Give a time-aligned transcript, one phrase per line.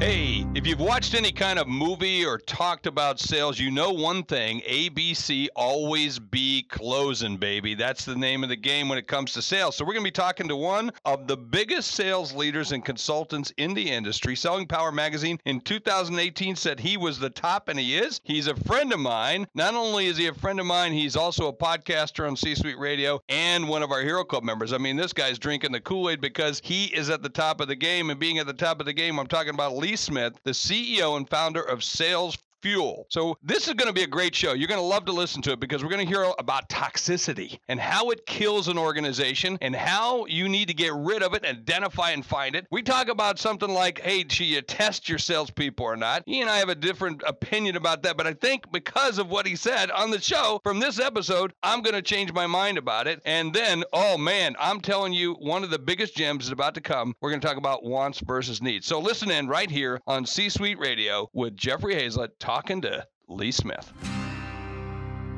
[0.00, 4.22] Hey, if you've watched any kind of movie or talked about sales, you know one
[4.22, 7.74] thing ABC always be closing, baby.
[7.74, 9.76] That's the name of the game when it comes to sales.
[9.76, 13.52] So, we're going to be talking to one of the biggest sales leaders and consultants
[13.58, 14.34] in the industry.
[14.34, 18.22] Selling Power Magazine in 2018 said he was the top, and he is.
[18.24, 19.46] He's a friend of mine.
[19.54, 22.78] Not only is he a friend of mine, he's also a podcaster on C Suite
[22.78, 24.72] Radio and one of our Hero Club members.
[24.72, 27.68] I mean, this guy's drinking the Kool Aid because he is at the top of
[27.68, 30.38] the game, and being at the top of the game, I'm talking about Lee Smith,
[30.44, 33.06] the CEO and founder of Sales fuel.
[33.08, 34.52] So this is going to be a great show.
[34.52, 37.58] You're going to love to listen to it because we're going to hear about toxicity
[37.68, 41.44] and how it kills an organization and how you need to get rid of it,
[41.44, 42.66] identify and find it.
[42.70, 46.22] We talk about something like, hey, should you test your salespeople or not?
[46.26, 49.46] He and I have a different opinion about that, but I think because of what
[49.46, 53.06] he said on the show from this episode, I'm going to change my mind about
[53.06, 53.20] it.
[53.24, 56.80] And then, oh man, I'm telling you, one of the biggest gems is about to
[56.80, 57.14] come.
[57.20, 58.86] We're going to talk about wants versus needs.
[58.86, 63.52] So listen in right here on C Suite Radio with Jeffrey Hayzlett talking to Lee
[63.52, 63.92] Smith.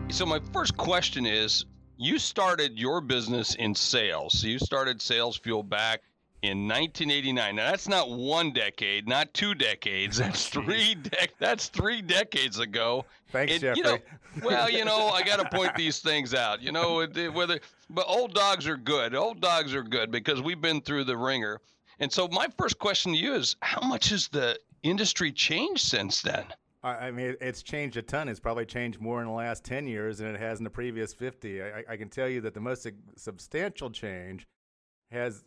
[0.09, 1.67] So, my first question is
[1.99, 4.41] you started your business in sales.
[4.41, 6.01] So, you started Sales Fuel back
[6.41, 7.55] in 1989.
[7.55, 10.17] Now that's not one decade, not two decades.
[10.17, 10.95] That's three.
[10.95, 13.05] De- that's three decades ago.
[13.31, 13.77] Thanks, And, Jeffrey.
[13.77, 13.99] You know,
[14.43, 16.63] well, you know, I got to point these things out.
[16.63, 17.61] You know, whether
[17.91, 19.15] but old dogs are good.
[19.15, 21.61] Old dogs are good because we've been through the wringer.
[21.99, 26.23] And so my first question to you is, how much has the industry changed since
[26.23, 26.47] then?
[26.85, 28.29] I mean, it's changed a ton.
[28.29, 31.15] It's probably changed more in the last 10 years than it has in the previous
[31.15, 31.63] 50.
[31.63, 34.47] I, I- I can tell you that the most substantial change
[35.13, 35.45] has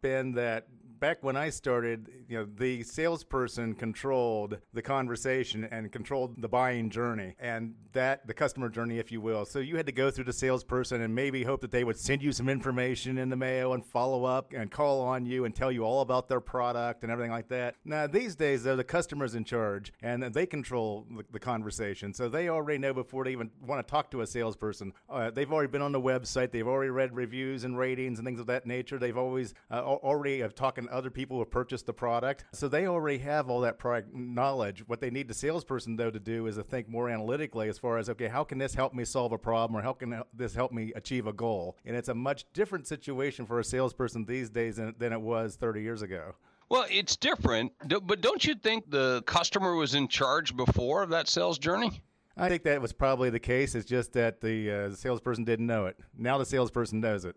[0.00, 0.66] been that
[1.02, 6.90] back when I started, you know, the salesperson controlled the conversation and controlled the buying
[6.90, 9.44] journey and that the customer journey, if you will.
[9.44, 12.22] So you had to go through the salesperson and maybe hope that they would send
[12.22, 15.72] you some information in the mail and follow up and call on you and tell
[15.72, 17.74] you all about their product and everything like that.
[17.84, 22.14] Now these days, though, the customer's in charge and they control the, the conversation.
[22.14, 24.92] So they already know before they even want to talk to a salesperson.
[25.10, 26.52] Uh, they've already been on the website.
[26.52, 29.00] They've already read reviews and ratings and things of that nature.
[29.00, 32.44] They've always uh, already have talking other people who have purchased the product.
[32.52, 34.86] So they already have all that product knowledge.
[34.86, 37.98] What they need the salesperson though to do is to think more analytically as far
[37.98, 40.72] as okay, how can this help me solve a problem or how can this help
[40.72, 41.76] me achieve a goal?
[41.84, 45.56] And it's a much different situation for a salesperson these days than, than it was
[45.56, 46.34] 30 years ago.
[46.68, 51.28] Well, it's different, but don't you think the customer was in charge before of that
[51.28, 52.02] sales journey?
[52.36, 53.74] I think that was probably the case.
[53.74, 55.98] It's just that the uh, salesperson didn't know it.
[56.16, 57.36] Now the salesperson knows it.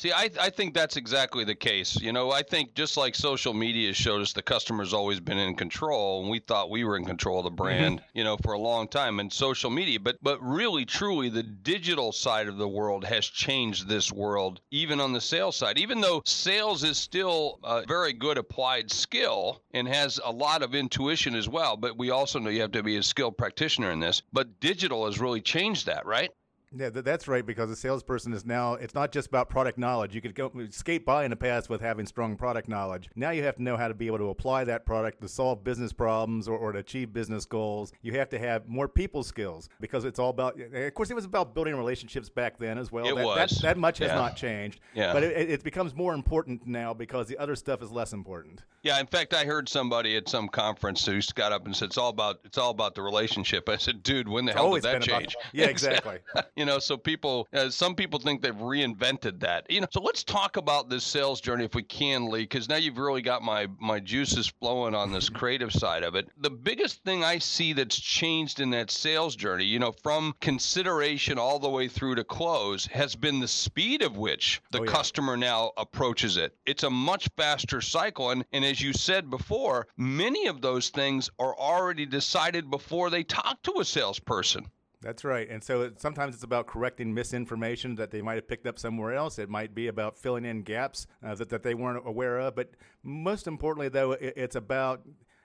[0.00, 2.00] See, I, I think that's exactly the case.
[2.00, 5.54] You know, I think just like social media showed us the customer's always been in
[5.54, 7.56] control, and we thought we were in control of the mm-hmm.
[7.56, 10.00] brand, you know, for a long time And social media.
[10.00, 15.00] But but really, truly, the digital side of the world has changed this world, even
[15.00, 15.78] on the sales side.
[15.78, 20.74] Even though sales is still a very good applied skill and has a lot of
[20.74, 24.00] intuition as well, but we also know you have to be a skilled practitioner in
[24.00, 24.22] this.
[24.32, 26.30] But digital has really changed that, right?
[26.76, 27.44] Yeah, that's right.
[27.44, 30.14] Because a salesperson is now, it's not just about product knowledge.
[30.14, 33.08] You could go skate by in the past with having strong product knowledge.
[33.16, 35.64] Now you have to know how to be able to apply that product to solve
[35.64, 37.92] business problems or, or to achieve business goals.
[38.02, 41.14] You have to have more people skills because it's all about, eh, of course, it
[41.14, 43.06] was about building relationships back then as well.
[43.06, 43.50] It that, was.
[43.50, 44.80] That, that much has not changed.
[44.94, 45.12] Yeah.
[45.12, 48.62] But it, it becomes more important now because the other stuff is less important.
[48.82, 51.98] Yeah, in fact, I heard somebody at some conference who got up and said it's
[51.98, 53.68] all about it's all about the relationship.
[53.68, 55.36] I said, dude, when the hell always did that been about- change?
[55.52, 56.18] Yeah, exactly.
[56.60, 59.64] You know, so people, uh, some people think they've reinvented that.
[59.70, 62.76] You know, so let's talk about this sales journey if we can, Lee, because now
[62.76, 66.28] you've really got my my juices flowing on this creative side of it.
[66.36, 71.38] The biggest thing I see that's changed in that sales journey, you know, from consideration
[71.38, 74.90] all the way through to close, has been the speed of which the Oh, yeah.
[74.92, 76.54] customer now approaches it.
[76.66, 81.30] It's a much faster cycle, and and as you said before, many of those things
[81.38, 84.66] are already decided before they talk to a salesperson.
[85.02, 85.48] That's right.
[85.48, 89.14] And so it, sometimes it's about correcting misinformation that they might have picked up somewhere
[89.14, 89.38] else.
[89.38, 92.54] It might be about filling in gaps uh, that, that they weren't aware of.
[92.54, 95.02] But most importantly, though, it, it's about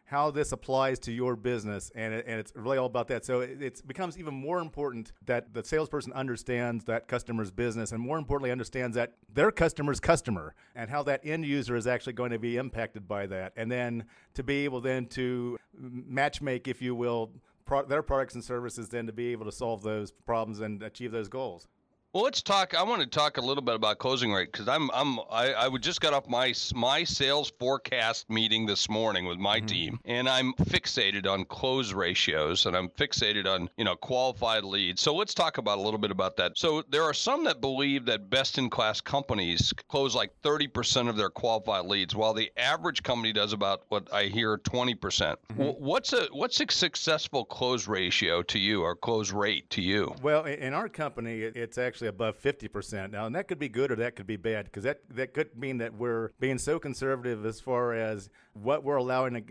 [0.08, 1.92] how this applies to your business.
[1.96, 3.26] And, it, and it's really all about that.
[3.26, 8.02] So it it's, becomes even more important that the salesperson understands that customer's business and
[8.02, 12.32] more importantly, understands that their customer's customer and how that end user is actually going
[12.32, 13.54] to be impacted by that.
[13.56, 14.04] And then
[14.36, 17.32] to be able then to matchmake, if you will,
[17.66, 21.12] pro- their products and services then to be able to solve those problems and achieve
[21.12, 21.68] those goals.
[22.16, 22.74] Well, let's talk.
[22.74, 25.68] I want to talk a little bit about closing rate because I'm I'm I, I
[25.68, 29.66] would just got off my my sales forecast meeting this morning with my mm-hmm.
[29.66, 35.02] team, and I'm fixated on close ratios and I'm fixated on you know qualified leads.
[35.02, 36.58] So let's talk about a little bit about that.
[36.58, 41.18] So there are some that believe that best in class companies close like 30% of
[41.18, 45.02] their qualified leads, while the average company does about what I hear 20%.
[45.02, 49.70] percent mm hmm What's a what's a successful close ratio to you or close rate
[49.72, 50.16] to you?
[50.22, 53.92] Well, in our company, it's actually actually above 50% now, and that could be good
[53.92, 57.46] or that could be bad because that, that could mean that we're being so conservative
[57.46, 59.42] as far as what we're allowing to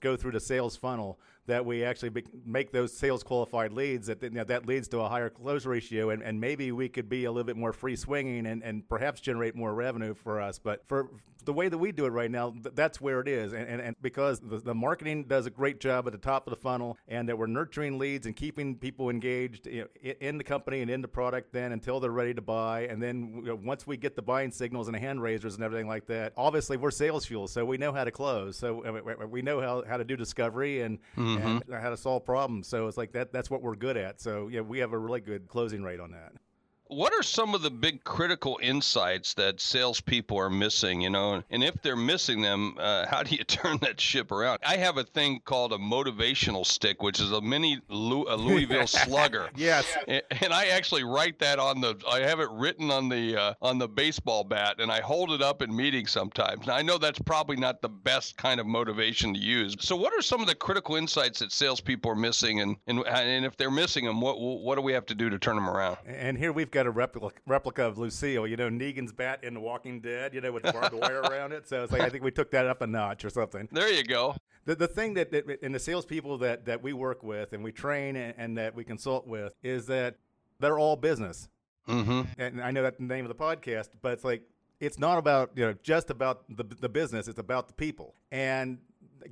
[0.00, 4.22] go, through the sales funnel that we actually be, make those sales qualified leads that
[4.22, 7.24] you know, that leads to a higher close ratio and, and maybe we could be
[7.24, 10.58] a little bit more free swinging and, and perhaps generate more revenue for us.
[10.58, 11.10] But for
[11.44, 13.52] the way that we do it right now th- that's where it is.
[13.52, 16.52] And, and, and because the, the, marketing does a great job at the top of
[16.52, 20.44] the funnel and that we're nurturing leads and keeping people engaged you know, in the
[20.44, 23.58] company and in the product then until they're ready to buy and then you know,
[23.62, 26.76] once we get the buying signals and the hand raisers and everything like that obviously
[26.76, 28.82] we're sales fuel so we know how to close so
[29.30, 31.58] we know how, how to do discovery and mm-hmm.
[31.72, 32.66] and how to solve problems.
[32.68, 33.32] So it's like that.
[33.32, 34.20] That's what we're good at.
[34.20, 36.32] So yeah, we have a really good closing rate on that
[36.92, 41.00] what are some of the big critical insights that salespeople are missing?
[41.00, 44.60] You know, and if they're missing them, uh, how do you turn that ship around?
[44.66, 48.86] I have a thing called a motivational stick, which is a mini Lou, a Louisville
[48.86, 49.50] Slugger.
[49.56, 49.86] yes.
[50.06, 51.96] And, and, I actually write that on the.
[52.10, 55.40] I have it written on the uh, on the baseball bat, and I hold it
[55.40, 56.66] up in meetings sometimes.
[56.66, 59.76] Now I know that's probably not the best kind of motivation to use.
[59.80, 63.44] So, what are some of the critical insights that salespeople are missing, and and, and
[63.44, 65.96] if they're missing them, what what do we have to do to turn them around?
[66.06, 69.54] And here we've got got a replica, replica of Lucille, you know, Negan's bat in
[69.54, 71.68] The Walking Dead, you know, with the barbed wire around it.
[71.68, 73.68] So it's like I think we took that up a notch or something.
[73.70, 74.34] There you go.
[74.64, 77.72] The, the thing that, that in the salespeople that, that we work with and we
[77.72, 80.16] train and, and that we consult with is that
[80.58, 81.48] they're all business.
[81.88, 82.22] Mm-hmm.
[82.38, 84.42] And I know that's the name of the podcast, but it's like
[84.78, 87.26] it's not about you know just about the the business.
[87.26, 88.14] It's about the people.
[88.30, 88.78] And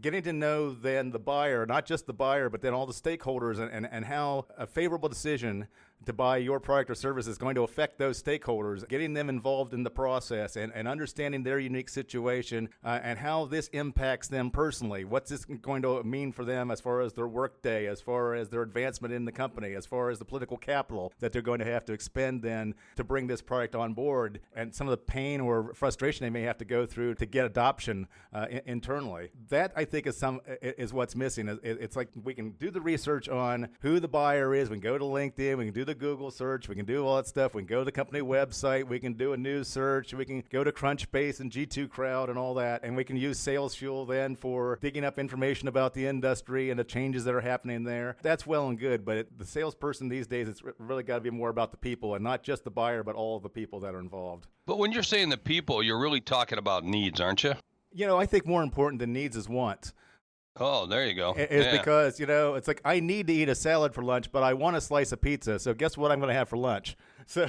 [0.01, 3.59] getting to know then the buyer, not just the buyer, but then all the stakeholders
[3.59, 5.67] and, and, and how a favorable decision
[6.07, 9.75] to buy your product or service is going to affect those stakeholders, getting them involved
[9.75, 14.51] in the process and, and understanding their unique situation uh, and how this impacts them
[14.51, 15.05] personally.
[15.05, 18.49] What's this going to mean for them as far as their workday, as far as
[18.49, 21.65] their advancement in the company, as far as the political capital that they're going to
[21.65, 25.41] have to expend then to bring this product on board, and some of the pain
[25.41, 29.31] or frustration they may have to go through to get adoption uh, internally.
[29.49, 31.59] That I think is some is what's missing.
[31.63, 34.71] It's like we can do the research on who the buyer is.
[34.71, 35.59] We can go to LinkedIn.
[35.59, 36.69] We can do the Google search.
[36.69, 37.55] We can do all that stuff.
[37.55, 38.87] We can go to the company website.
[38.87, 40.15] We can do a news search.
[40.15, 42.85] We can go to Crunchbase and G2 Crowd and all that.
[42.85, 46.79] And we can use Sales Fuel then for digging up information about the industry and
[46.79, 48.17] the changes that are happening there.
[48.23, 51.31] That's well and good, but it, the salesperson these days, it's really got to be
[51.31, 53.95] more about the people and not just the buyer, but all of the people that
[53.95, 54.47] are involved.
[54.67, 57.55] But when you're saying the people, you're really talking about needs, aren't you?
[57.93, 59.93] You know, I think more important than needs is wants.
[60.57, 61.33] Oh, there you go.
[61.35, 61.77] Is yeah.
[61.77, 64.55] because, you know, it's like I need to eat a salad for lunch, but I
[64.55, 65.59] want a slice of pizza.
[65.59, 66.97] So guess what I'm going to have for lunch?
[67.31, 67.47] So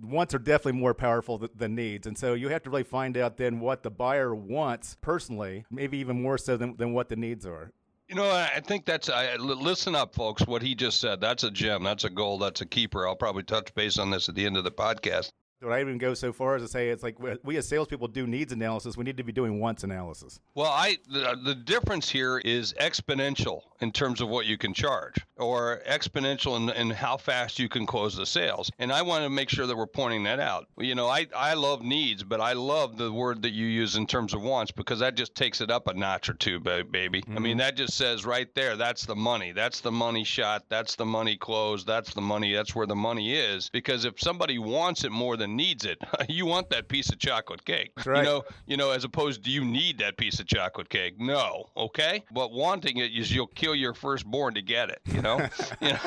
[0.00, 2.06] wants are definitely more powerful th- than needs.
[2.06, 5.98] And so you have to really find out then what the buyer wants personally, maybe
[5.98, 7.70] even more so than, than what the needs are.
[8.08, 9.10] You know, I think that's.
[9.10, 10.46] I, listen up, folks.
[10.46, 11.20] What he just said.
[11.20, 11.84] That's a gem.
[11.84, 12.38] That's a goal.
[12.38, 13.06] That's a keeper.
[13.06, 15.32] I'll probably touch base on this at the end of the podcast.
[15.62, 18.26] Would I even go so far as to say it's like we as salespeople do
[18.26, 18.96] needs analysis?
[18.96, 20.40] We need to be doing wants analysis.
[20.54, 25.16] Well, I the, the difference here is exponential in terms of what you can charge,
[25.36, 28.70] or exponential in, in how fast you can close the sales.
[28.78, 30.66] And I want to make sure that we're pointing that out.
[30.78, 34.06] You know, I I love needs, but I love the word that you use in
[34.06, 37.20] terms of wants because that just takes it up a notch or two, baby.
[37.20, 37.36] Mm-hmm.
[37.36, 37.58] I mean, mm-hmm.
[37.58, 39.52] that just says right there, that's the money.
[39.52, 40.64] That's the money shot.
[40.70, 41.86] That's the money closed.
[41.86, 42.54] That's the money.
[42.54, 43.68] That's where the money is.
[43.68, 45.98] Because if somebody wants it more than needs it.
[46.28, 47.92] you want that piece of chocolate cake.
[48.04, 48.18] Right.
[48.18, 51.20] You know, you know, as opposed to you need that piece of chocolate cake.
[51.20, 52.24] No, okay?
[52.32, 55.38] But wanting it is you'll kill your firstborn to get it, you know?
[55.80, 55.98] you know?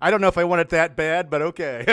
[0.00, 1.84] I don't know if I want it that bad, but okay.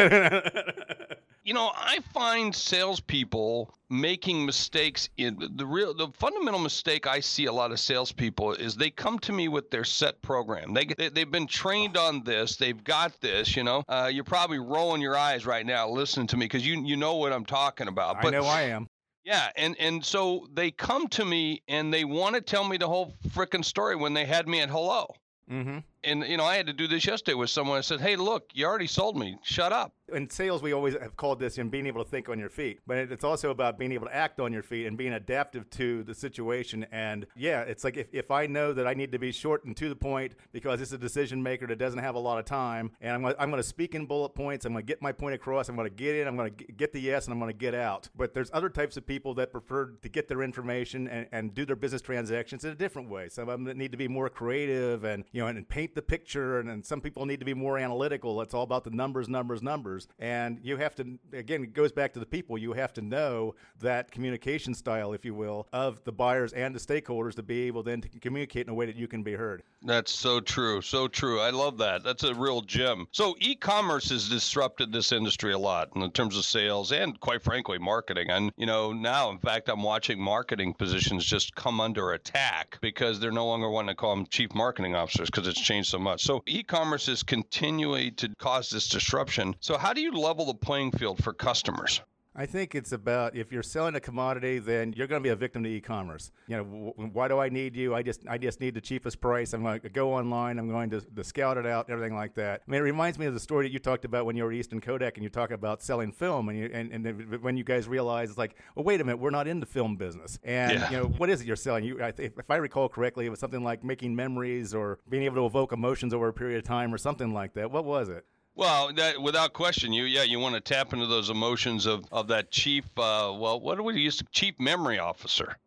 [1.48, 7.46] You know, I find salespeople making mistakes in the real the fundamental mistake I see
[7.46, 10.74] a lot of salespeople is they come to me with their set program.
[10.74, 12.58] They, they have been trained on this.
[12.58, 13.56] They've got this.
[13.56, 16.84] You know, uh, you're probably rolling your eyes right now listening to me because you
[16.84, 18.22] you know what I'm talking about.
[18.22, 18.90] But, I know I am.
[19.24, 22.90] Yeah, and and so they come to me and they want to tell me the
[22.90, 25.16] whole freaking story when they had me at hello.
[25.50, 25.78] Mm-hmm.
[26.08, 27.78] And you know, I had to do this yesterday with someone.
[27.78, 29.38] I said, "Hey, look, you already sold me.
[29.44, 32.40] Shut up." in sales, we always have called this in being able to think on
[32.40, 35.14] your feet, but it's also about being able to act on your feet and being
[35.14, 36.86] adaptive to the situation.
[36.92, 39.76] And yeah, it's like if, if I know that I need to be short and
[39.78, 42.92] to the point because it's a decision maker that doesn't have a lot of time,
[43.02, 45.36] and I'm, I'm going to speak in bullet points, I'm going to get my point
[45.36, 47.52] across, I'm going to get in, I'm going to get the yes, and I'm going
[47.52, 48.10] to get out.
[48.16, 51.66] But there's other types of people that prefer to get their information and, and do
[51.66, 53.28] their business transactions in a different way.
[53.30, 56.02] Some of them that need to be more creative and you know and paint the
[56.02, 58.40] picture, and, and some people need to be more analytical.
[58.42, 62.14] It's all about the numbers, numbers, numbers, and you have to again it goes back
[62.14, 62.58] to the people.
[62.58, 66.80] You have to know that communication style, if you will, of the buyers and the
[66.80, 69.64] stakeholders to be able then to communicate in a way that you can be heard.
[69.82, 71.40] That's so true, so true.
[71.40, 72.04] I love that.
[72.04, 73.08] That's a real gem.
[73.12, 77.80] So e-commerce has disrupted this industry a lot in terms of sales and quite frankly
[77.80, 78.30] marketing.
[78.30, 83.20] And you know now, in fact, I'm watching marketing positions just come under attack because
[83.20, 86.24] they're no longer wanting to call them chief marketing officers because it's changed so much.
[86.24, 89.56] So e-commerce is continuing to cause this disruption.
[89.60, 92.02] So how do you level the playing field for customers?
[92.40, 95.36] I think it's about if you're selling a commodity, then you're going to be a
[95.36, 96.32] victim to e-commerce.
[96.48, 97.96] You know, w- why do I need you?
[97.96, 99.54] I just I just need the cheapest price.
[99.54, 100.60] I'm going to go online.
[100.60, 102.62] I'm going to, to scout it out, everything like that.
[102.68, 104.52] I mean, it reminds me of the story that you talked about when you were
[104.52, 107.64] at Eastman Kodak and you talk about selling film, and you, and, and when you
[107.64, 110.38] guys realize it's like, well, wait a minute, we're not in the film business.
[110.44, 110.92] And Yeah.
[110.92, 111.86] you know, what is it you're selling?
[111.86, 115.24] You, I th- if I recall correctly, it was something like making memories or being
[115.24, 117.72] able to evoke emotions over a period of time or something like that.
[117.72, 118.26] What was it?
[118.58, 122.28] Well, that without question, you yeah, you want to tap into those emotions of of
[122.30, 122.86] that chief.
[122.98, 124.22] Uh, well, what do we use?
[124.32, 125.58] Chief memory officer.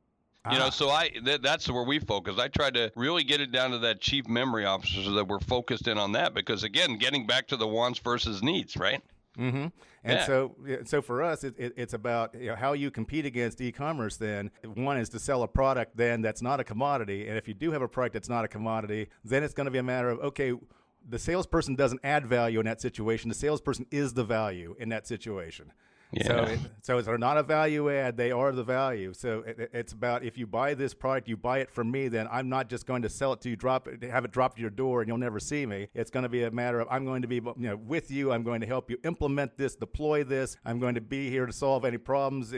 [0.51, 0.71] You know, Ah.
[0.71, 2.39] so I th- that's where we focus.
[2.39, 5.39] I tried to really get it down to that chief memory officer so that we're
[5.39, 9.03] focused in on that because again, getting back to the wants versus needs, right?
[9.39, 9.67] Mm-hmm.
[10.03, 10.27] And Yeah.
[10.27, 14.17] so, so for us, it, it, it's about you know, how you compete against e-commerce.
[14.17, 17.55] Then one is to sell a product then that's not a commodity, and if you
[17.55, 20.09] do have a product that's not a commodity, then it's going to be a matter
[20.09, 20.55] of okay,
[21.11, 23.29] the salesperson doesn't add value in that situation.
[23.29, 25.73] The salesperson is the value in that situation.
[26.27, 29.13] So, it, so it's they're not a value add; they are the value.
[29.15, 32.09] So it, it- it's about if you buy this product, you buy it from me.
[32.09, 34.57] Then I'm not just going to sell it to you, drop it, have it dropped
[34.57, 35.89] to your door, and you'll never see me.
[35.95, 38.33] It's going to be a matter of I'm going to be you know with you.
[38.33, 40.57] I'm going to help you implement this, deploy this.
[40.65, 42.53] I'm going to be here to solve any problems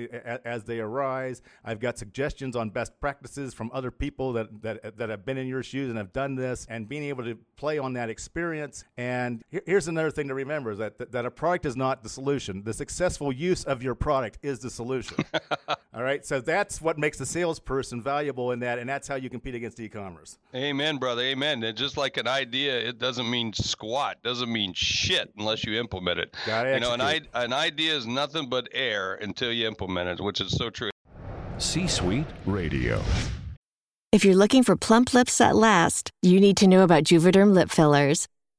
[0.44, 1.42] as they arise.
[1.64, 5.46] I've got suggestions on best practices from other people that that that have been in
[5.46, 8.84] your shoes and have done this, and being able to play on that experience.
[8.96, 12.02] And here- here's another thing to remember: is that that, that a product is not
[12.02, 12.62] the solution.
[12.64, 15.18] The successful use of your product is the solution.
[15.94, 19.28] All right, so that's what makes the salesperson valuable in that, and that's how you
[19.28, 20.38] compete against e-commerce.
[20.54, 21.22] Amen, brother.
[21.22, 21.62] Amen.
[21.62, 24.18] And just like an idea, it doesn't mean squat.
[24.22, 26.34] Doesn't mean shit unless you implement it.
[26.46, 30.24] Gotta you know, an, I- an idea is nothing but air until you implement it,
[30.24, 30.90] which is so true.
[31.58, 33.02] C Suite Radio.
[34.12, 37.70] If you're looking for plump lips that last, you need to know about Juvederm lip
[37.70, 38.28] fillers.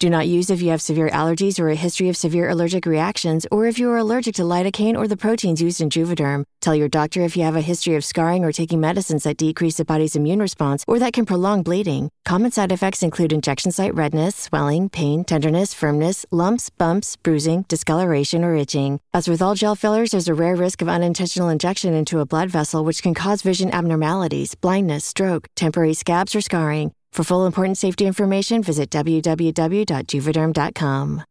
[0.00, 3.46] Do not use if you have severe allergies or a history of severe allergic reactions,
[3.50, 6.44] or if you are allergic to lidocaine or the proteins used in Juvederm.
[6.62, 9.76] Tell your doctor if you have a history of scarring or taking medicines that decrease
[9.76, 12.10] the body's immune response or that can prolong bleeding.
[12.24, 18.42] Common side effects include injection site redness, swelling, pain, tenderness, firmness, lumps, bumps, bruising, discoloration,
[18.42, 19.00] or itching.
[19.12, 22.48] As with all gel fillers, there's a rare risk of unintentional injection into a blood
[22.48, 26.94] vessel, which can cause vision abnormalities, blindness, stroke, temporary scabs, or scarring.
[27.12, 31.22] For full important safety information, visit www.juvederm.com.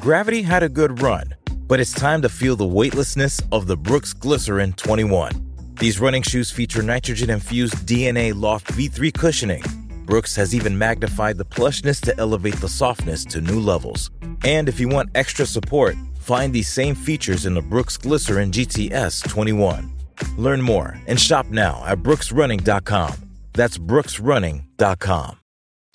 [0.00, 1.34] Gravity had a good run,
[1.66, 5.32] but it's time to feel the weightlessness of the Brooks Glycerin 21.
[5.80, 9.62] These running shoes feature nitrogen infused DNA Loft V3 cushioning.
[10.04, 14.10] Brooks has even magnified the plushness to elevate the softness to new levels.
[14.44, 19.26] And if you want extra support, find these same features in the Brooks Glycerin GTS
[19.26, 19.90] 21.
[20.36, 23.33] Learn more and shop now at brooksrunning.com.
[23.54, 25.43] That's brooksrunning.com.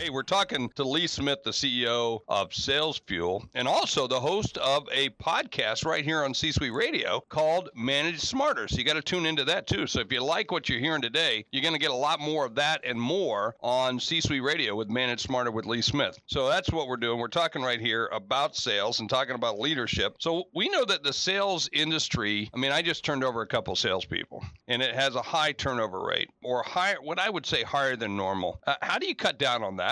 [0.01, 4.58] Hey, we're talking to Lee Smith, the CEO of Sales Fuel, and also the host
[4.60, 8.70] of a podcast right here on C Suite Radio called Manage Smarter.
[8.70, 9.88] So you got to tune into that too.
[9.88, 12.46] So if you like what you're hearing today, you're going to get a lot more
[12.46, 16.18] of that and more on C Suite Radio with Manage Smarter with Lee Smith.
[16.27, 17.20] So that's what we're doing.
[17.20, 20.15] We're talking right here about sales and talking about leadership.
[20.20, 23.75] So we know that the sales industry, I mean, I just turned over a couple
[23.75, 27.98] salespeople, and it has a high turnover rate, or higher, what I would say higher
[27.98, 28.62] than normal.
[28.65, 29.88] Uh, how do you cut down on that?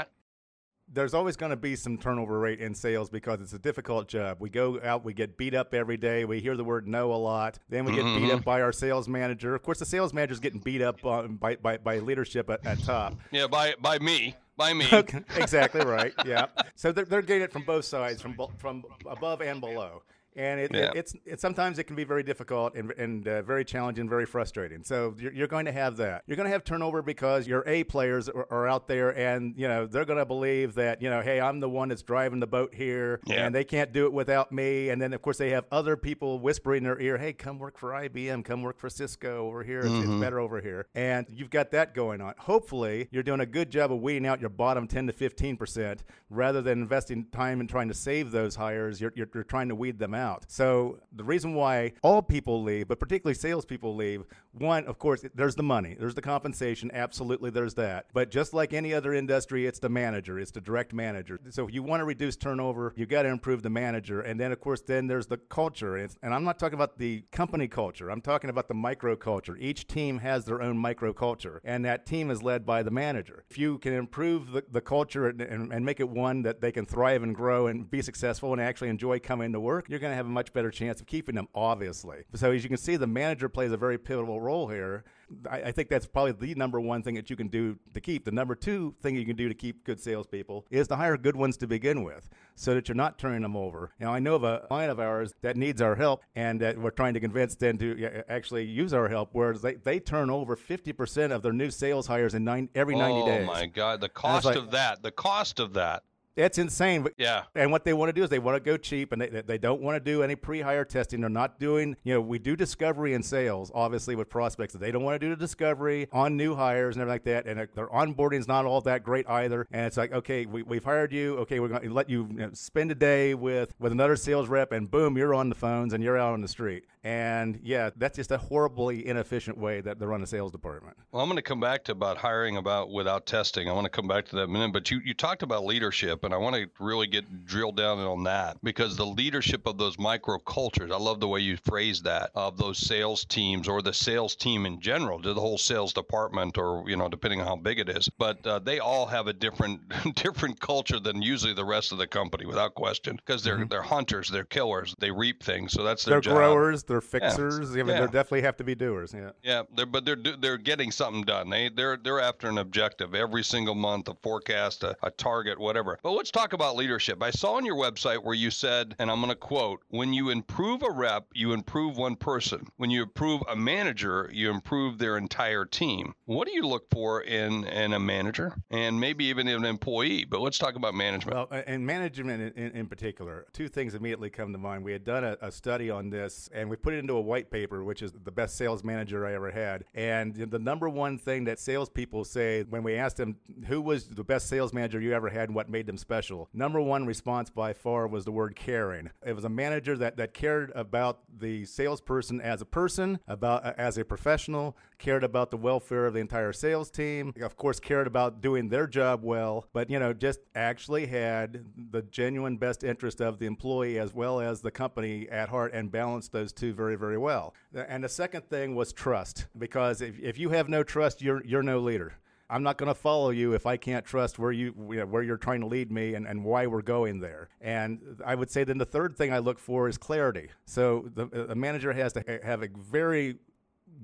[0.91, 4.37] There's always going to be some turnover rate in sales because it's a difficult job.
[4.39, 6.25] We go out, we get beat up every day.
[6.25, 7.59] We hear the word no a lot.
[7.69, 8.25] Then we get mm-hmm.
[8.25, 9.53] beat up by our sales manager.
[9.53, 12.79] Of course, the sales manager's getting beat up uh, by, by, by leadership at, at
[12.83, 13.15] top.
[13.31, 14.87] Yeah, by by me by me.
[15.35, 16.13] exactly right.
[16.25, 16.47] Yeah.
[16.75, 20.03] So they're, they're getting it from both sides, from from above and below
[20.37, 20.81] and it, yeah.
[20.81, 24.25] it, it's it, sometimes it can be very difficult and, and uh, very challenging, very
[24.25, 24.83] frustrating.
[24.83, 26.23] So you're, you're, going to have that.
[26.27, 29.67] You're going to have turnover because your A players are, are, out there, and you
[29.67, 32.47] know they're going to believe that you know, hey, I'm the one that's driving the
[32.47, 33.45] boat here, yeah.
[33.45, 34.89] and they can't do it without me.
[34.89, 37.77] And then of course they have other people whispering in their ear, hey, come work
[37.77, 39.79] for IBM, come work for Cisco over here.
[39.79, 40.13] It's, mm-hmm.
[40.13, 42.35] it's better over here, and you've got that going on.
[42.37, 46.03] Hopefully, you're doing a good job of weeding out your bottom 10 to 15 percent
[46.29, 49.01] rather than investing time and trying to save those hires.
[49.01, 50.45] You're, you're, you're trying to weed them out out.
[50.47, 55.55] So the reason why all people leave, but particularly salespeople leave, one, of course, there's
[55.55, 56.89] the money, there's the compensation.
[56.93, 58.07] Absolutely, there's that.
[58.13, 61.39] But just like any other industry, it's the manager, it's the direct manager.
[61.49, 64.21] So if you want to reduce turnover, you got to improve the manager.
[64.21, 65.95] And then, of course, then there's the culture.
[65.95, 68.09] And I'm not talking about the company culture.
[68.09, 69.55] I'm talking about the micro culture.
[69.57, 73.45] Each team has their own micro culture, and that team is led by the manager.
[73.49, 76.71] If you can improve the, the culture and, and, and make it one that they
[76.71, 80.11] can thrive and grow and be successful and actually enjoy coming to work, you're going
[80.11, 82.23] to have a much better chance of keeping them, obviously.
[82.35, 85.05] So as you can see, the manager plays a very pivotal role here.
[85.49, 88.23] I, I, think that's probably the number one thing that you can do to keep.
[88.23, 91.35] The number two thing you can do to keep good salespeople is to hire good
[91.35, 93.91] ones to begin with, so that you're not turning them over.
[93.99, 96.91] Now, I know of a client of ours that needs our help, and that we're
[96.91, 99.29] trying to convince them to actually use our help.
[99.33, 103.25] Whereas they, they turn over 50% of their new sales hires in nine, every 90
[103.25, 103.41] days.
[103.43, 105.03] Oh my God, the cost like, of that!
[105.03, 106.03] The cost of that.
[106.37, 107.07] It's insane.
[107.17, 107.43] Yeah.
[107.55, 109.57] And what they want to do is they want to go cheap and they, they
[109.57, 111.21] don't want to do any pre hire testing.
[111.21, 114.73] They're not doing, you know, we do discovery and sales, obviously, with prospects.
[114.75, 117.47] They don't want to do the discovery on new hires and everything like that.
[117.47, 119.67] And their onboarding is not all that great either.
[119.71, 121.37] And it's like, okay, we, we've hired you.
[121.39, 124.47] Okay, we're going to let you, you know, spend a day with, with another sales
[124.47, 126.85] rep, and boom, you're on the phones and you're out on the street.
[127.03, 130.97] And yeah, that's just a horribly inefficient way that they run a sales department.
[131.11, 133.69] Well, I'm going to come back to about hiring about without testing.
[133.69, 134.73] I want to come back to that in a minute.
[134.73, 138.25] But you, you talked about leadership and I want to really get drilled down on
[138.25, 142.31] that because the leadership of those micro cultures, I love the way you phrase that,
[142.35, 146.57] of those sales teams or the sales team in general, to the whole sales department
[146.57, 148.09] or, you know, depending on how big it is.
[148.09, 149.81] But uh, they all have a different
[150.15, 153.67] different culture than usually the rest of the company without question because they're mm-hmm.
[153.69, 155.71] they're hunters, they're killers, they reap things.
[155.71, 156.35] So that's their they're job.
[156.35, 157.73] growers, they're fixers.
[157.73, 157.81] Yeah.
[157.81, 158.01] I mean, yeah.
[158.01, 159.13] they definitely have to be doers.
[159.13, 159.31] Yeah.
[159.43, 161.49] Yeah, they're, but they're they're getting something done.
[161.49, 165.97] They they're they're after an objective every single month, a forecast, a, a target, whatever.
[166.03, 167.21] But let's talk about leadership.
[167.21, 170.31] I saw on your website where you said, and I'm going to quote, when you
[170.31, 172.67] improve a rep, you improve one person.
[172.77, 176.15] When you improve a manager, you improve their entire team.
[176.25, 180.25] What do you look for in, in a manager and maybe even an employee?
[180.25, 181.35] But let's talk about management.
[181.35, 184.83] Well, and management in, in, in particular, two things immediately come to mind.
[184.83, 187.51] We had done a, a study on this and we put it into a white
[187.51, 189.85] paper, which is the best sales manager I ever had.
[189.93, 193.35] And the number one thing that salespeople say when we asked them
[193.67, 196.81] who was the best sales manager you ever had and what made them special, number
[196.81, 199.09] one response by far was the word caring.
[199.25, 203.73] It was a manager that, that cared about the salesperson as a person, about uh,
[203.77, 208.07] as a professional, cared about the welfare of the entire sales team, of course, cared
[208.07, 213.21] about doing their job well, but you know, just actually had the genuine best interest
[213.21, 216.95] of the employee as well as the company at heart and balanced those two very,
[216.95, 217.53] very well.
[217.73, 221.63] And the second thing was trust, because if, if you have no trust, you're you're
[221.63, 222.15] no leader.
[222.49, 225.21] I'm not going to follow you if I can't trust where you, you know, where
[225.21, 227.49] you're trying to lead me and, and why we're going there.
[227.59, 230.49] And I would say then the third thing I look for is clarity.
[230.65, 233.37] So the, a manager has to have a very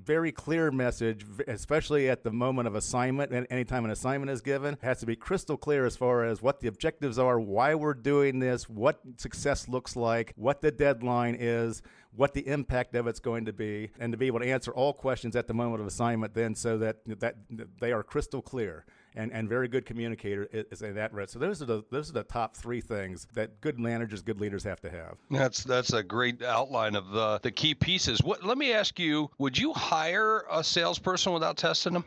[0.02, 3.32] very clear message, especially at the moment of assignment.
[3.32, 6.60] And anytime an assignment is given, has to be crystal clear as far as what
[6.60, 11.82] the objectives are, why we're doing this, what success looks like, what the deadline is,
[12.16, 14.92] what the impact of it's going to be, and to be able to answer all
[14.92, 16.34] questions at the moment of assignment.
[16.34, 17.36] Then, so that that
[17.80, 18.84] they are crystal clear
[19.16, 21.30] and, and very good communicator is in that red.
[21.30, 24.64] So those are the those are the top three things that good managers, good leaders
[24.64, 25.16] have to have.
[25.30, 28.22] That's that's a great outline of the the key pieces.
[28.22, 32.04] What let me ask you: Would you hire a salesperson without testing them?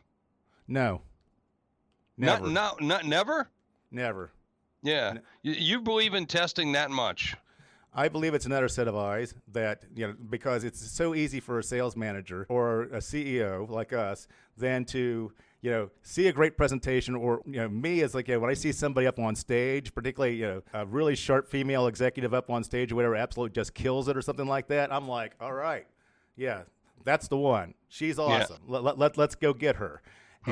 [0.68, 1.02] No.
[2.18, 2.48] Never.
[2.48, 3.50] Not, not, not never.
[3.92, 4.32] Never.
[4.82, 5.18] Yeah.
[5.44, 7.36] You, you believe in testing that much?
[7.94, 11.60] I believe it's another set of eyes that, you know, because it's so easy for
[11.60, 16.56] a sales manager or a CEO like us then to you know, see a great
[16.56, 19.36] presentation, or you know, me as like you know, when I see somebody up on
[19.36, 23.54] stage, particularly you know, a really sharp female executive up on stage or whatever, absolutely
[23.54, 24.94] just kills it or something like that.
[24.94, 25.88] I'm like, all right,
[26.36, 26.62] yeah,
[27.04, 27.74] that's the one.
[27.90, 28.58] She's awesome.
[28.68, 28.80] Yeah.
[28.80, 30.02] Let, let, let, us go get her.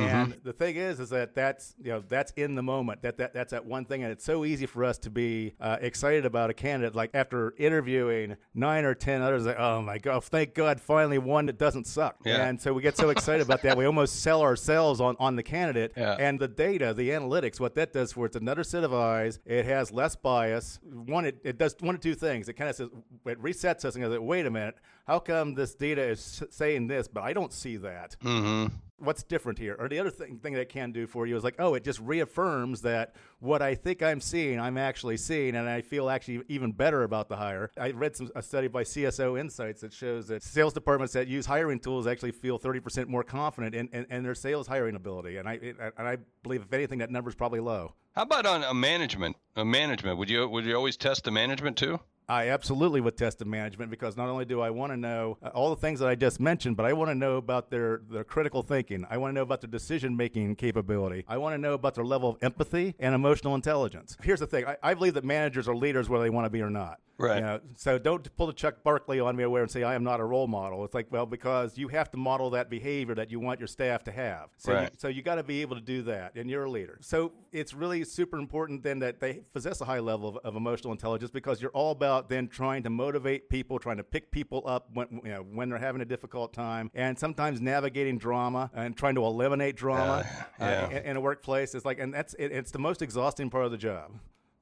[0.01, 3.01] And the thing is, is that that's you know that's in the moment.
[3.01, 5.77] That, that that's that one thing, and it's so easy for us to be uh,
[5.81, 6.95] excited about a candidate.
[6.95, 11.45] Like after interviewing nine or ten others, like oh my god, thank God, finally one
[11.47, 12.17] that doesn't suck.
[12.25, 12.45] Yeah.
[12.45, 15.43] And so we get so excited about that, we almost sell ourselves on on the
[15.43, 15.93] candidate.
[15.95, 16.15] Yeah.
[16.19, 19.39] And the data, the analytics, what that does for it's another set of eyes.
[19.45, 20.79] It has less bias.
[20.83, 22.49] One, it, it does one of two things.
[22.49, 22.89] It kind of says
[23.25, 24.75] it resets us and goes, wait a minute,
[25.07, 28.15] how come this data is saying this, but I don't see that?
[28.23, 28.73] Mm-hmm.
[28.99, 29.75] What's different here?
[29.77, 31.83] Or the other thing, thing that it can do for you is like, oh, it
[31.83, 36.41] just reaffirms that what I think I'm seeing, I'm actually seeing, and I feel actually
[36.47, 37.71] even better about the hire.
[37.77, 41.45] I read some a study by CSO Insights that shows that sales departments that use
[41.45, 45.37] hiring tools actually feel 30% more confident in, in, in their sales hiring ability.
[45.37, 47.93] And I it, and I believe if anything, that number's probably low.
[48.15, 49.35] How about on a management?
[49.55, 50.17] A management?
[50.17, 51.99] Would you would you always test the management too?
[52.27, 55.49] I absolutely would test the management because not only do I want to know uh,
[55.49, 58.23] all the things that I just mentioned, but I want to know about their, their
[58.23, 59.05] critical thinking.
[59.09, 61.23] I want to know about their decision making capability.
[61.27, 64.17] I want to know about their level of empathy and emotional intelligence.
[64.23, 66.61] Here's the thing I, I believe that managers are leaders whether they want to be
[66.61, 66.99] or not.
[67.17, 67.37] Right.
[67.37, 70.03] You know, so don't pull the Chuck Barkley on me away and say I am
[70.03, 70.83] not a role model.
[70.83, 74.03] It's like, well, because you have to model that behavior that you want your staff
[74.05, 74.49] to have.
[74.57, 74.83] So Right.
[74.91, 76.97] you, so you got to be able to do that, and you're a leader.
[76.99, 80.91] So it's really super important then that they possess a high level of, of emotional
[80.91, 84.89] intelligence because you're all about then trying to motivate people, trying to pick people up
[84.93, 89.15] when you know when they're having a difficult time, and sometimes navigating drama and trying
[89.15, 90.85] to eliminate drama Yeah, yeah.
[90.85, 91.75] Uh, in, in a workplace.
[91.75, 94.11] It's like, and that's it, it's the most exhausting part of the job.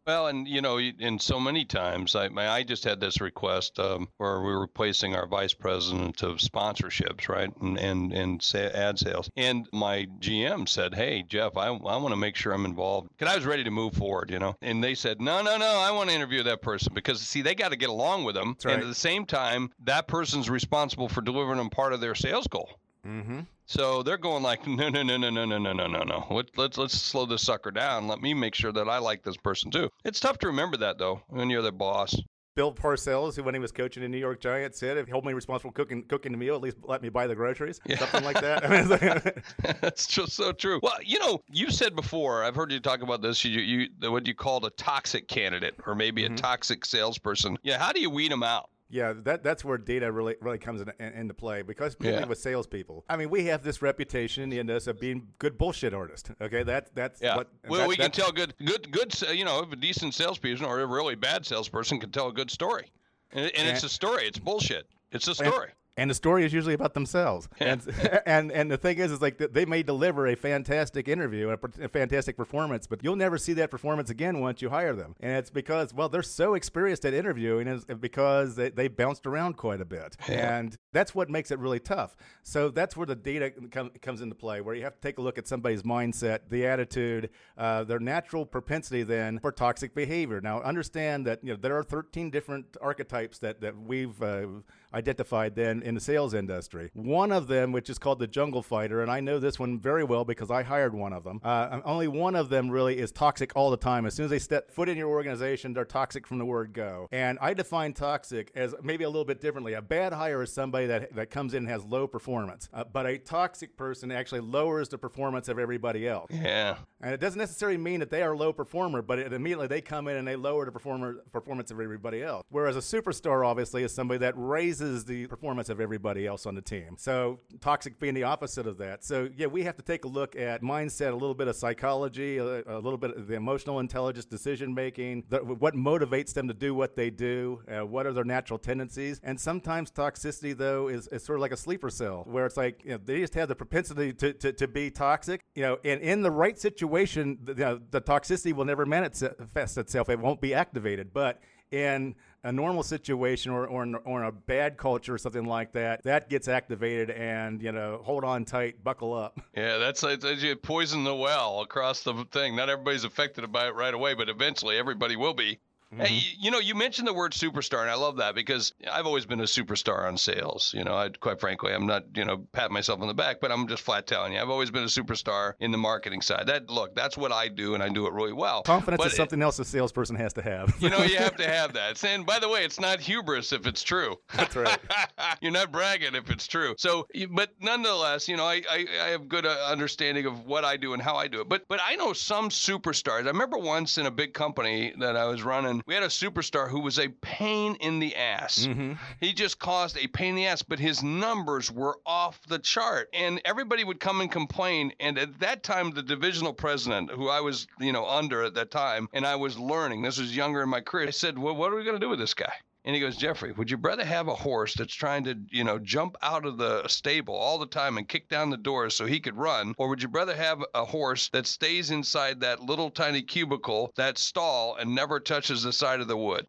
[0.06, 3.80] Well, and you know, and so many times, I my, I just had this request
[3.80, 8.58] um, where we were replacing our vice president of sponsorships, right, and and and sa-
[8.58, 12.66] ad sales, and my GM said, "Hey, Jeff, I, I want to make sure I'm
[12.66, 15.58] involved because I was ready to move forward, you know." And they said, "No, no,
[15.58, 18.36] no, I want to interview that person because see, they got to get along with
[18.36, 18.74] them, right.
[18.74, 22.48] and at the same time, that person's responsible for delivering them part of their sales
[22.48, 22.70] goal."
[23.08, 23.42] Mm-hmm.
[23.66, 26.28] So they're going like, no, no, no, no, no, no, no, no, no, no.
[26.30, 28.08] Let, let's let's slow this sucker down.
[28.08, 29.90] Let me make sure that I like this person too.
[30.04, 32.16] It's tough to remember that though when you're the boss.
[32.56, 35.26] Bill Parcells, who when he was coaching the New York Giants, said, "If you hold
[35.26, 38.40] me responsible cooking cooking the meal, at least let me buy the groceries." Something like
[38.42, 38.64] that.
[38.64, 40.80] I mean, like- That's just so true.
[40.84, 42.44] Well, you know, you said before.
[42.44, 43.44] I've heard you talk about this.
[43.44, 46.36] You you what you called a toxic candidate or maybe a mm-hmm.
[46.36, 47.58] toxic salesperson.
[47.64, 47.80] Yeah.
[47.80, 48.70] How do you weed them out?
[48.94, 52.30] Yeah, that that's where data really really comes in, in, into play because particularly Yeah.
[52.30, 53.06] with salespeople.
[53.10, 56.30] I mean, we have this reputation in us of being good bullshit artists.
[56.40, 57.38] Okay, that that's Yeah.
[57.38, 57.50] what.
[57.68, 59.20] well, we can tell good, good, good.
[59.34, 62.52] You know, if a decent salesperson or a really bad salesperson can tell a good
[62.52, 62.92] story,
[63.32, 64.26] and, and it's a story.
[64.26, 64.86] It's bullshit.
[65.12, 65.70] It's a and- story.
[65.96, 67.48] And the story is usually about themselves.
[67.60, 67.82] And,
[68.26, 71.86] and and the thing is, is like they may deliver a fantastic interview and a,
[71.86, 75.16] a fantastic performance, but you'll never see that performance again once you hire them.
[75.20, 79.58] And it's because, well, they're so experienced at interviewing, is because they, they bounced around
[79.58, 82.16] quite a bit, and that's what makes it really tough.
[82.42, 85.22] So that's where the data com- comes into play, where you have to take a
[85.22, 90.42] look at somebody's mindset, the attitude, uh, their natural propensity then for toxic behavior.
[90.42, 94.48] Now, understand that you know there are 13 different archetypes that that we've uh,
[94.94, 96.92] identified then in the sales industry.
[96.94, 100.04] One of them, which is called the jungle fighter, and I know this one very
[100.04, 101.40] well because I hired one of them.
[101.44, 104.06] Uh, only one of them really is toxic all the time.
[104.06, 107.08] As soon as they step foot in your organization, they're toxic from the word go.
[107.12, 109.74] And I define toxic as maybe a little bit differently.
[109.74, 113.06] A bad hire is somebody that, that comes in and has low performance, uh, but
[113.06, 116.30] a toxic person actually lowers the performance of everybody else.
[116.32, 116.78] Yeah.
[117.02, 119.82] And it doesn't necessarily mean that they are a low performer, but it, immediately they
[119.82, 122.44] come in and they lower the performer, performance of everybody else.
[122.50, 126.62] Whereas a superstar, obviously, is somebody that raises the performance of everybody else on the
[126.62, 126.96] team.
[126.98, 129.04] So toxic being the opposite of that.
[129.04, 132.38] So yeah, we have to take a look at mindset, a little bit of psychology,
[132.38, 136.74] a, a little bit of the emotional intelligence, decision making, what motivates them to do
[136.74, 141.24] what they do, uh, what are their natural tendencies, and sometimes toxicity though is, is
[141.24, 143.56] sort of like a sleeper cell, where it's like you know, they just have the
[143.56, 147.60] propensity to, to, to be toxic, you know, and in the right situation, the, you
[147.60, 151.42] know, the toxicity will never manifest itself; it won't be activated, but
[151.72, 155.72] in a normal situation or, or, in, or in a bad culture or something like
[155.74, 159.40] that, that gets activated and, you know, hold on tight, buckle up.
[159.56, 162.56] Yeah, that's like you poison the well across the thing.
[162.56, 165.60] Not everybody's affected by it right away, but eventually everybody will be.
[166.00, 169.26] Hey, you, know, you mentioned the word superstar, and I love that because I've always
[169.26, 170.74] been a superstar on sales.
[170.76, 173.52] You know, I, quite frankly, I'm not, you know, patting myself on the back, but
[173.52, 176.48] I'm just flat telling you, I've always been a superstar in the marketing side.
[176.48, 178.64] That look, that's what I do, and I do it really well.
[178.64, 180.74] Confidence But is it- something else a salesperson has to have.
[180.80, 182.04] you know, you have to have that.
[182.04, 184.18] And by the way, it's not hubris if it's true.
[184.36, 184.78] That's right.
[185.42, 186.76] You're not bragging if it's true.
[186.78, 190.78] So, but nonetheless, you know, I, I, I have good uh, understanding of what I
[190.78, 191.50] do and how I do it.
[191.50, 193.24] But but I know some superstars.
[193.24, 196.70] I remember once in a big company that I was running, we had a superstar
[196.70, 198.68] who was a pain in the ass.
[198.68, 198.94] Mm-hmm.
[199.20, 203.10] He just caused a pain in the ass, but his numbers were off the chart.
[203.14, 204.94] And everybody would come and complain.
[205.00, 208.72] And at that time, the divisional president, who I was, you know, under at that
[208.72, 211.72] time, and I was learning, this was younger in my career, I said, Well, what
[211.72, 212.54] are we going to do with this guy?
[212.86, 215.80] And he goes, Jeffrey, would you rather have a horse that's trying to, you know,
[215.80, 219.22] jump out of the stable all the time and kick down the doors so he
[219.22, 219.74] could run?
[219.78, 224.18] Or would you rather have a horse that stays inside that little tiny cubicle, that
[224.18, 226.46] stall, and never touches the side of the wood?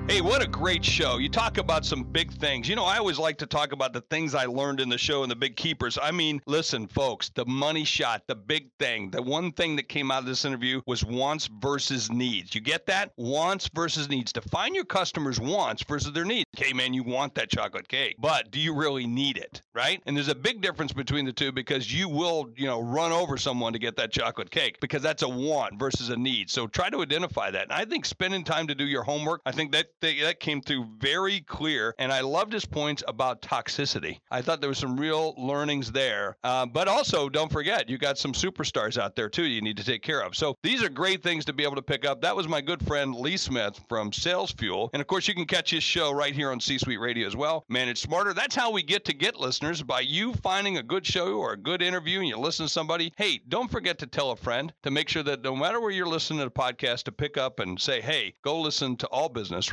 [0.09, 1.19] Hey, what a great show.
[1.19, 2.67] You talk about some big things.
[2.67, 5.23] You know, I always like to talk about the things I learned in the show
[5.23, 5.99] and the big keepers.
[6.01, 10.11] I mean, listen, folks, the money shot, the big thing, the one thing that came
[10.11, 12.55] out of this interview was wants versus needs.
[12.55, 13.13] You get that?
[13.19, 14.33] Wants versus needs.
[14.33, 16.47] Define your customers' wants versus their needs.
[16.57, 19.61] Okay, man, you want that chocolate cake, but do you really need it?
[19.75, 20.01] Right?
[20.07, 23.37] And there's a big difference between the two because you will, you know, run over
[23.37, 26.49] someone to get that chocolate cake because that's a want versus a need.
[26.49, 27.65] So try to identify that.
[27.65, 30.61] And I think spending time to do your homework, I think that th- that came
[30.61, 31.95] through very clear.
[31.99, 34.19] And I loved his points about toxicity.
[34.31, 36.37] I thought there was some real learnings there.
[36.45, 39.85] Uh, but also, don't forget, you got some superstars out there too you need to
[39.85, 40.37] take care of.
[40.37, 42.21] So these are great things to be able to pick up.
[42.21, 44.91] That was my good friend Lee Smith from Sales Fuel.
[44.93, 47.37] And of course, you can catch his show right here on C Suite Radio as
[47.37, 47.65] well.
[47.69, 48.35] Manage Smarter.
[48.35, 51.57] That's how we get to get listeners by you finding a good show or a
[51.57, 53.13] good interview and you listen to somebody.
[53.17, 56.07] Hey, don't forget to tell a friend to make sure that no matter where you're
[56.07, 59.73] listening to the podcast, to pick up and say, hey, go listen to All Business